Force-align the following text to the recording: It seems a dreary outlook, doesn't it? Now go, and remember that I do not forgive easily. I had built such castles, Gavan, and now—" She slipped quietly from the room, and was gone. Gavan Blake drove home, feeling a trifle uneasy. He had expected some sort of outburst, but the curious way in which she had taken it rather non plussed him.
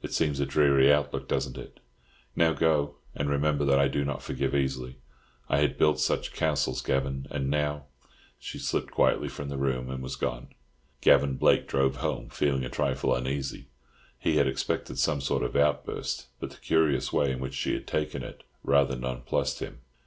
It 0.00 0.14
seems 0.14 0.40
a 0.40 0.46
dreary 0.46 0.90
outlook, 0.90 1.28
doesn't 1.28 1.58
it? 1.58 1.78
Now 2.34 2.54
go, 2.54 2.96
and 3.14 3.28
remember 3.28 3.66
that 3.66 3.78
I 3.78 3.86
do 3.86 4.02
not 4.02 4.22
forgive 4.22 4.54
easily. 4.54 4.96
I 5.46 5.58
had 5.58 5.76
built 5.76 6.00
such 6.00 6.32
castles, 6.32 6.80
Gavan, 6.80 7.26
and 7.30 7.50
now—" 7.50 7.84
She 8.38 8.58
slipped 8.58 8.90
quietly 8.90 9.28
from 9.28 9.50
the 9.50 9.58
room, 9.58 9.90
and 9.90 10.02
was 10.02 10.16
gone. 10.16 10.48
Gavan 11.02 11.36
Blake 11.36 11.68
drove 11.68 11.96
home, 11.96 12.30
feeling 12.30 12.64
a 12.64 12.70
trifle 12.70 13.14
uneasy. 13.14 13.68
He 14.18 14.36
had 14.36 14.46
expected 14.46 14.98
some 14.98 15.20
sort 15.20 15.42
of 15.42 15.54
outburst, 15.54 16.28
but 16.40 16.48
the 16.48 16.56
curious 16.56 17.12
way 17.12 17.30
in 17.30 17.38
which 17.38 17.52
she 17.52 17.74
had 17.74 17.86
taken 17.86 18.22
it 18.22 18.44
rather 18.64 18.96
non 18.96 19.20
plussed 19.20 19.58
him. 19.58 19.82